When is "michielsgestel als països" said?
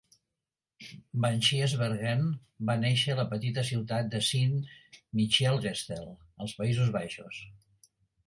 5.21-6.93